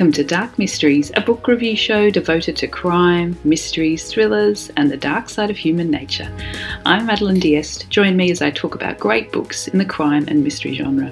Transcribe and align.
Welcome 0.00 0.12
to 0.14 0.24
Dark 0.24 0.58
Mysteries, 0.58 1.12
a 1.14 1.20
book 1.20 1.46
review 1.46 1.76
show 1.76 2.08
devoted 2.08 2.56
to 2.56 2.66
crime, 2.66 3.38
mysteries, 3.44 4.10
thrillers, 4.10 4.70
and 4.78 4.90
the 4.90 4.96
dark 4.96 5.28
side 5.28 5.50
of 5.50 5.58
human 5.58 5.90
nature. 5.90 6.34
I'm 6.86 7.04
Madeleine 7.04 7.38
D'Este. 7.38 7.86
Join 7.90 8.16
me 8.16 8.30
as 8.30 8.40
I 8.40 8.50
talk 8.50 8.74
about 8.74 8.98
great 8.98 9.30
books 9.30 9.68
in 9.68 9.78
the 9.78 9.84
crime 9.84 10.24
and 10.26 10.42
mystery 10.42 10.74
genre. 10.74 11.10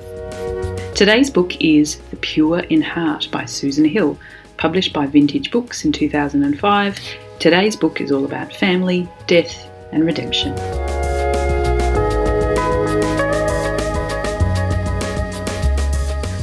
Today's 0.95 1.29
book 1.29 1.61
is 1.61 1.99
The 2.09 2.17
Pure 2.17 2.61
in 2.61 2.81
Heart 2.81 3.29
by 3.31 3.45
Susan 3.45 3.85
Hill, 3.85 4.19
published 4.57 4.95
by 4.95 5.05
Vintage 5.05 5.51
Books 5.51 5.85
in 5.85 5.93
2005. 5.93 6.99
Today's 7.41 7.77
book 7.77 8.01
is 8.01 8.11
all 8.11 8.25
about 8.25 8.55
family, 8.55 9.07
death, 9.27 9.71
and 9.93 10.07
redemption. 10.07 10.55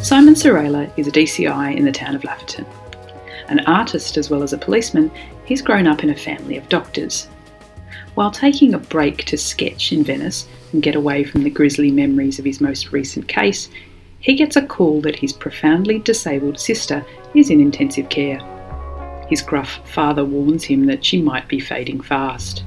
Simon 0.06 0.36
Serrailler 0.36 0.92
is 1.00 1.08
a 1.08 1.12
DCI 1.12 1.76
in 1.76 1.84
the 1.84 1.92
town 1.92 2.14
of 2.14 2.22
Lafferton. 2.22 2.64
An 3.48 3.62
artist 3.62 4.18
as 4.18 4.30
well 4.30 4.44
as 4.44 4.54
a 4.54 4.58
policeman, 4.60 5.10
he's 5.46 5.64
grown 5.64 5.88
up 5.88 6.04
in 6.04 6.12
a 6.12 6.16
family 6.16 6.58
of 6.58 6.70
doctors. 6.70 7.26
While 8.14 8.30
taking 8.30 8.76
a 8.76 8.78
break 8.78 9.26
to 9.26 9.36
sketch 9.36 9.92
in 9.92 10.04
Venice 10.04 10.48
and 10.72 10.84
get 10.84 10.94
away 10.94 11.24
from 11.24 11.42
the 11.42 11.50
grisly 11.50 11.90
memories 11.90 12.38
of 12.38 12.46
his 12.46 12.62
most 12.62 12.92
recent 12.92 13.28
case, 13.28 13.68
he 14.20 14.36
gets 14.36 14.56
a 14.56 14.62
call 14.62 15.02
that 15.02 15.16
his 15.16 15.34
profoundly 15.34 15.98
disabled 15.98 16.60
sister 16.60 17.04
is 17.34 17.50
in 17.50 17.60
intensive 17.60 18.08
care. 18.10 18.38
His 19.28 19.42
gruff 19.42 19.80
father 19.92 20.24
warns 20.24 20.64
him 20.64 20.86
that 20.86 21.04
she 21.04 21.20
might 21.20 21.48
be 21.48 21.60
fading 21.60 22.02
fast. 22.02 22.64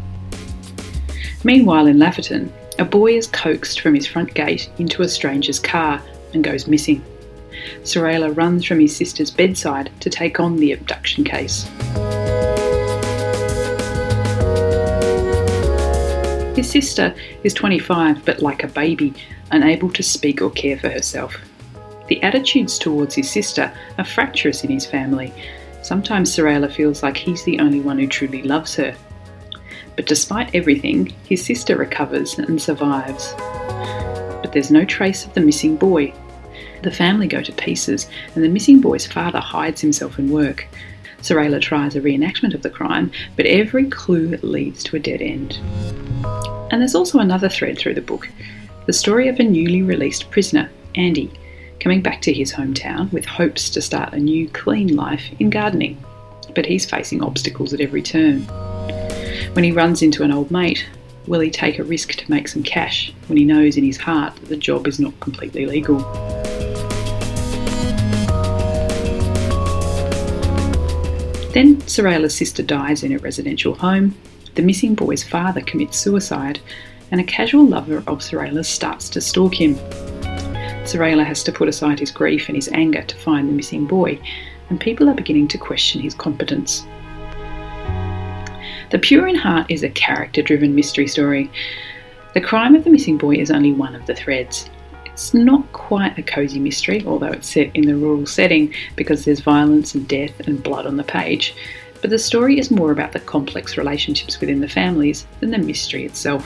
Meanwhile, 1.44 1.86
in 1.86 1.98
Lafferton, 1.98 2.50
a 2.80 2.84
boy 2.84 3.16
is 3.16 3.28
coaxed 3.28 3.78
from 3.78 3.94
his 3.94 4.08
front 4.08 4.34
gate 4.34 4.68
into 4.78 5.02
a 5.02 5.08
stranger's 5.08 5.60
car 5.60 6.02
and 6.34 6.42
goes 6.42 6.66
missing. 6.66 7.00
Serrailler 7.82 8.36
runs 8.36 8.64
from 8.64 8.80
his 8.80 8.96
sister's 8.96 9.30
bedside 9.30 9.90
to 10.00 10.10
take 10.10 10.40
on 10.40 10.56
the 10.56 10.72
abduction 10.72 11.24
case. 11.24 11.64
His 16.56 16.68
sister 16.68 17.14
is 17.44 17.54
25 17.54 18.24
but 18.24 18.42
like 18.42 18.64
a 18.64 18.68
baby, 18.68 19.14
unable 19.52 19.90
to 19.90 20.02
speak 20.02 20.42
or 20.42 20.50
care 20.50 20.76
for 20.76 20.88
herself. 20.88 21.36
The 22.08 22.22
attitudes 22.22 22.78
towards 22.78 23.14
his 23.14 23.30
sister 23.30 23.72
are 23.96 24.04
fractious 24.04 24.64
in 24.64 24.70
his 24.70 24.84
family. 24.84 25.32
Sometimes 25.82 26.34
Serrailler 26.34 26.72
feels 26.72 27.02
like 27.02 27.16
he's 27.16 27.44
the 27.44 27.60
only 27.60 27.80
one 27.80 27.98
who 27.98 28.06
truly 28.06 28.42
loves 28.42 28.74
her. 28.74 28.96
But 29.94 30.06
despite 30.06 30.54
everything, 30.54 31.12
his 31.28 31.44
sister 31.44 31.76
recovers 31.76 32.38
and 32.38 32.60
survives. 32.60 33.34
But 33.36 34.50
there's 34.52 34.70
no 34.70 34.84
trace 34.84 35.24
of 35.24 35.34
the 35.34 35.40
missing 35.40 35.76
boy, 35.76 36.12
the 36.82 36.90
family 36.90 37.26
go 37.26 37.42
to 37.42 37.52
pieces, 37.52 38.08
and 38.34 38.44
the 38.44 38.48
missing 38.48 38.80
boy's 38.80 39.06
father 39.06 39.40
hides 39.40 39.80
himself 39.80 40.18
in 40.18 40.30
work. 40.30 40.66
Serrailler 41.20 41.60
tries 41.60 41.96
a 41.96 42.00
reenactment 42.00 42.54
of 42.54 42.62
the 42.62 42.70
crime, 42.70 43.10
but 43.36 43.46
every 43.46 43.88
clue 43.88 44.36
leads 44.42 44.84
to 44.84 44.96
a 44.96 45.00
dead 45.00 45.20
end. 45.20 45.58
And 46.70 46.80
there's 46.80 46.94
also 46.94 47.18
another 47.18 47.48
thread 47.48 47.78
through 47.78 47.94
the 47.94 48.00
book 48.00 48.28
the 48.86 48.92
story 48.94 49.28
of 49.28 49.38
a 49.38 49.44
newly 49.44 49.82
released 49.82 50.30
prisoner, 50.30 50.70
Andy, 50.94 51.30
coming 51.78 52.00
back 52.00 52.22
to 52.22 52.32
his 52.32 52.50
hometown 52.50 53.12
with 53.12 53.26
hopes 53.26 53.68
to 53.68 53.82
start 53.82 54.14
a 54.14 54.18
new, 54.18 54.48
clean 54.48 54.96
life 54.96 55.24
in 55.38 55.50
gardening. 55.50 56.02
But 56.54 56.64
he's 56.64 56.88
facing 56.88 57.22
obstacles 57.22 57.74
at 57.74 57.82
every 57.82 58.00
turn. 58.00 58.40
When 59.52 59.62
he 59.62 59.72
runs 59.72 60.00
into 60.00 60.22
an 60.22 60.32
old 60.32 60.50
mate, 60.50 60.86
will 61.26 61.40
he 61.40 61.50
take 61.50 61.78
a 61.78 61.84
risk 61.84 62.12
to 62.12 62.30
make 62.30 62.48
some 62.48 62.62
cash 62.62 63.12
when 63.26 63.36
he 63.36 63.44
knows 63.44 63.76
in 63.76 63.84
his 63.84 63.98
heart 63.98 64.34
that 64.36 64.48
the 64.48 64.56
job 64.56 64.86
is 64.86 64.98
not 64.98 65.20
completely 65.20 65.66
legal? 65.66 65.98
Then 71.52 71.80
Serrailler's 71.82 72.34
sister 72.34 72.62
dies 72.62 73.02
in 73.02 73.12
a 73.12 73.18
residential 73.18 73.74
home, 73.74 74.14
the 74.54 74.62
missing 74.62 74.94
boy's 74.94 75.24
father 75.24 75.60
commits 75.60 75.96
suicide, 75.96 76.60
and 77.10 77.20
a 77.20 77.24
casual 77.24 77.64
lover 77.64 78.02
of 78.06 78.18
Serrailler's 78.18 78.68
starts 78.68 79.08
to 79.10 79.20
stalk 79.20 79.54
him. 79.54 79.76
Serrailler 80.84 81.24
has 81.24 81.42
to 81.44 81.52
put 81.52 81.68
aside 81.68 82.00
his 82.00 82.10
grief 82.10 82.48
and 82.48 82.56
his 82.56 82.68
anger 82.72 83.02
to 83.02 83.16
find 83.16 83.48
the 83.48 83.52
missing 83.52 83.86
boy, 83.86 84.18
and 84.68 84.80
people 84.80 85.08
are 85.08 85.14
beginning 85.14 85.48
to 85.48 85.58
question 85.58 86.00
his 86.00 86.14
competence. 86.14 86.86
The 88.90 88.98
Pure 89.00 89.28
in 89.28 89.34
Heart 89.34 89.70
is 89.70 89.82
a 89.82 89.90
character 89.90 90.42
driven 90.42 90.74
mystery 90.74 91.06
story. 91.06 91.50
The 92.34 92.40
crime 92.40 92.74
of 92.74 92.84
the 92.84 92.90
missing 92.90 93.18
boy 93.18 93.36
is 93.36 93.50
only 93.50 93.72
one 93.72 93.94
of 93.94 94.06
the 94.06 94.14
threads. 94.14 94.70
It's 95.18 95.34
not 95.34 95.72
quite 95.72 96.16
a 96.16 96.22
cosy 96.22 96.60
mystery, 96.60 97.04
although 97.04 97.32
it's 97.32 97.52
set 97.52 97.74
in 97.74 97.86
the 97.86 97.96
rural 97.96 98.24
setting 98.24 98.72
because 98.94 99.24
there's 99.24 99.40
violence 99.40 99.96
and 99.96 100.06
death 100.06 100.46
and 100.46 100.62
blood 100.62 100.86
on 100.86 100.96
the 100.96 101.02
page. 101.02 101.56
But 102.00 102.10
the 102.10 102.20
story 102.20 102.56
is 102.56 102.70
more 102.70 102.92
about 102.92 103.10
the 103.10 103.18
complex 103.18 103.76
relationships 103.76 104.38
within 104.38 104.60
the 104.60 104.68
families 104.68 105.26
than 105.40 105.50
the 105.50 105.58
mystery 105.58 106.04
itself. 106.04 106.44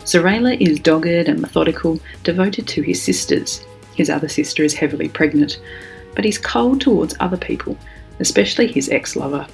Serrailler 0.00 0.60
is 0.60 0.80
dogged 0.80 1.28
and 1.28 1.40
methodical, 1.40 2.00
devoted 2.24 2.66
to 2.66 2.82
his 2.82 3.00
sisters. 3.00 3.64
His 3.94 4.10
other 4.10 4.28
sister 4.28 4.64
is 4.64 4.74
heavily 4.74 5.08
pregnant, 5.08 5.60
but 6.16 6.24
he's 6.24 6.38
cold 6.38 6.80
towards 6.80 7.14
other 7.20 7.36
people, 7.36 7.78
especially 8.18 8.66
his 8.66 8.88
ex 8.88 9.14
lover. 9.14 9.46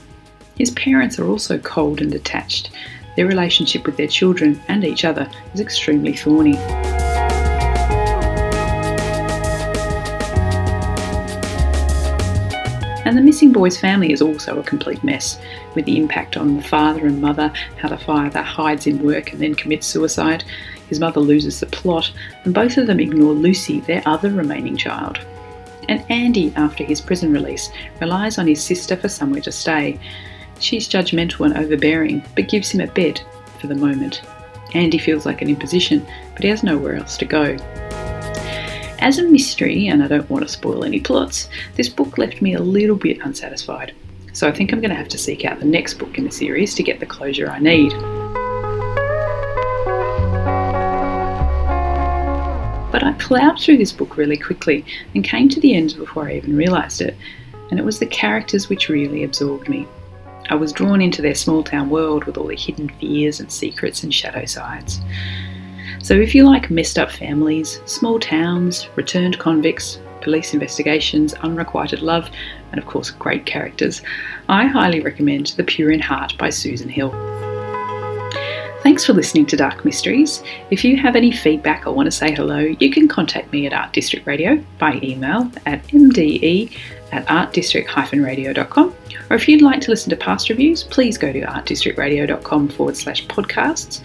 His 0.57 0.71
parents 0.71 1.19
are 1.19 1.29
also 1.29 1.59
cold 1.59 2.01
and 2.01 2.11
detached. 2.11 2.71
Their 3.15 3.27
relationship 3.27 3.85
with 3.85 3.99
their 3.99 4.09
children 4.09 4.59
and 4.69 4.87
each 4.87 5.05
other 5.05 5.31
is 5.53 5.61
extremely 5.61 6.15
thorny. 6.15 6.57
And 13.09 13.17
the 13.17 13.23
missing 13.23 13.53
boy's 13.53 13.81
family 13.81 14.13
is 14.13 14.21
also 14.21 14.59
a 14.59 14.63
complete 14.63 15.03
mess, 15.03 15.41
with 15.75 15.87
the 15.87 15.97
impact 15.97 16.37
on 16.37 16.59
the 16.59 16.63
father 16.63 17.07
and 17.07 17.23
mother, 17.23 17.51
how 17.79 17.89
the 17.89 17.97
father 17.97 18.43
hides 18.43 18.87
in 18.87 19.03
work 19.03 19.33
and 19.33 19.41
then 19.41 19.55
commits 19.55 19.87
suicide. 19.87 20.45
His 20.91 21.01
mother 21.01 21.21
loses 21.21 21.59
the 21.59 21.65
plot, 21.65 22.13
and 22.45 22.53
both 22.53 22.77
of 22.77 22.87
them 22.87 23.01
ignore 23.01 23.33
Lucy, 23.33 23.81
their 23.81 24.03
other 24.05 24.31
remaining 24.31 24.77
child. 24.77 25.21
And 25.89 26.05
Andy, 26.11 26.53
after 26.55 26.85
his 26.85 27.01
prison 27.01 27.33
release, 27.33 27.71
relies 27.99 28.37
on 28.37 28.47
his 28.47 28.63
sister 28.63 28.95
for 28.95 29.09
somewhere 29.09 29.41
to 29.41 29.53
stay. 29.53 29.99
She's 30.61 30.87
judgmental 30.87 31.47
and 31.47 31.57
overbearing, 31.57 32.23
but 32.37 32.51
gives 32.51 32.73
him 32.73 32.83
a 32.83 32.93
bed 32.93 33.23
for 33.59 33.69
the 33.69 33.75
moment. 33.75 34.21
Andy 34.75 34.99
feels 34.99 35.25
like 35.25 35.41
an 35.41 35.49
imposition, 35.49 36.07
but 36.35 36.43
he 36.43 36.51
has 36.51 36.63
nowhere 36.63 36.97
else 36.97 37.17
to 37.17 37.25
go. 37.25 37.57
As 39.01 39.19
a 39.19 39.23
mystery, 39.23 39.87
and 39.87 40.03
I 40.03 40.09
don't 40.09 40.29
want 40.29 40.45
to 40.45 40.53
spoil 40.53 40.85
any 40.85 40.99
plots, 40.99 41.49
this 41.77 41.89
book 41.89 42.19
left 42.19 42.43
me 42.43 42.55
a 42.55 42.61
little 42.61 42.97
bit 42.97 43.21
unsatisfied. 43.21 43.95
So 44.33 44.49
I 44.49 44.53
think 44.53 44.73
I'm 44.73 44.81
going 44.81 44.91
to 44.91 44.97
have 44.97 45.09
to 45.09 45.19
seek 45.19 45.45
out 45.45 45.61
the 45.61 45.67
next 45.67 45.95
book 45.95 46.19
in 46.19 46.25
the 46.25 46.33
series 46.33 46.75
to 46.75 46.83
get 46.83 46.99
the 46.99 47.07
closure 47.07 47.49
I 47.49 47.61
need. 47.61 47.93
But 52.91 53.05
I 53.05 53.15
ploughed 53.21 53.61
through 53.61 53.77
this 53.79 53.93
book 53.93 54.17
really 54.17 54.37
quickly 54.37 54.85
and 55.15 55.23
came 55.23 55.49
to 55.51 55.61
the 55.61 55.75
end 55.75 55.95
before 55.97 56.29
I 56.29 56.37
even 56.37 56.57
realised 56.57 57.01
it, 57.01 57.17
and 57.71 57.79
it 57.79 57.85
was 57.85 58.01
the 58.01 58.07
characters 58.07 58.69
which 58.69 58.89
really 58.89 59.23
absorbed 59.23 59.69
me. 59.69 59.87
I 60.51 60.57
was 60.57 60.73
drawn 60.73 61.01
into 61.01 61.23
their 61.23 61.37
small 61.37 61.63
town 61.63 61.89
world 61.89 62.25
with 62.25 62.37
all 62.37 62.49
the 62.49 62.57
hidden 62.57 62.89
fears 62.89 63.39
and 63.39 63.53
secrets 63.53 64.03
and 64.03 64.13
shadow 64.13 64.45
sides. 64.45 65.01
So, 66.01 66.15
if 66.15 66.35
you 66.35 66.45
like 66.45 66.71
messed 66.71 66.99
up 66.99 67.11
families, 67.11 67.81
small 67.87 68.19
towns, 68.19 68.89
returned 68.97 69.39
convicts, 69.39 70.01
police 70.21 70.55
investigations, 70.55 71.35
unrequited 71.35 72.01
love, 72.01 72.31
and 72.73 72.79
of 72.79 72.87
course, 72.87 73.11
great 73.11 73.47
characters, 73.47 74.03
I 74.49 74.67
highly 74.67 75.01
recommend 75.01 75.49
The 75.49 75.65
Pure 75.65 75.93
in 75.93 76.01
Heart 76.01 76.37
by 76.39 76.51
Susan 76.51 76.89
Hill. 76.89 77.11
Thanks 78.83 79.05
for 79.05 79.13
listening 79.13 79.45
to 79.47 79.57
Dark 79.57 79.85
Mysteries. 79.85 80.43
If 80.71 80.85
you 80.85 80.97
have 80.97 81.17
any 81.17 81.33
feedback 81.33 81.87
or 81.87 81.93
want 81.93 82.07
to 82.07 82.13
say 82.13 82.33
hello, 82.33 82.59
you 82.59 82.91
can 82.91 83.09
contact 83.09 83.53
me 83.53 83.67
at 83.67 83.73
Art 83.73 83.93
District 83.93 84.27
Radio 84.27 84.65
by 84.79 85.01
email 85.03 85.51
at 85.67 85.87
mde 85.89 86.73
at 87.13 87.27
artdistrict-radio.com. 87.27 88.95
Or 89.31 89.37
if 89.37 89.49
you'd 89.49 89.63
like 89.63 89.81
to 89.83 89.91
listen 89.91 90.11
to 90.11 90.17
past 90.17 90.49
reviews, 90.49 90.85
please 90.85 91.19
go 91.19 91.33
to 91.33 91.41
artdistrictradio.com 91.41 92.69
forward 92.69 92.97
slash 92.97 93.27
podcasts. 93.27 94.01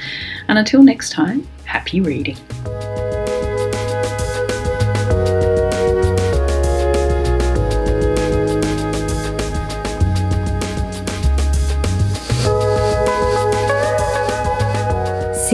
And 0.47 0.57
until 0.57 0.83
next 0.83 1.11
time, 1.11 1.47
happy 1.65 2.01
reading. 2.01 2.37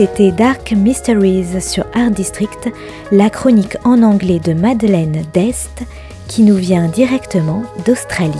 C'était 0.00 0.32
Dark 0.32 0.72
Mysteries 0.72 1.60
sur 1.60 1.84
Art 1.92 2.10
District, 2.10 2.70
la 3.12 3.28
chronique 3.28 3.76
en 3.84 4.02
anglais 4.02 4.38
de 4.38 4.54
Madeleine 4.54 5.26
D'Este 5.34 5.82
qui 6.30 6.44
nous 6.44 6.54
vient 6.54 6.86
directement 6.86 7.64
d'Australie. 7.84 8.38